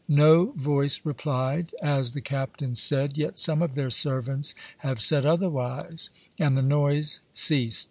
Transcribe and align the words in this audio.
No 0.09 0.53
voice 0.53 0.99
replied, 1.03 1.75
(as 1.79 2.13
the 2.13 2.21
Captains 2.21 2.79
said, 2.81 3.19
yet 3.19 3.37
some 3.37 3.61
of 3.61 3.75
their 3.75 3.91
servants 3.91 4.55
have 4.79 4.99
said 4.99 5.27
otherwise,) 5.27 6.09
and 6.39 6.57
the 6.57 6.63
noise 6.63 7.19
ceast. 7.35 7.79